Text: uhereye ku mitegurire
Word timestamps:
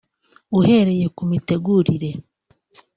uhereye 0.57 1.05
ku 1.15 1.23
mitegurire 1.31 2.09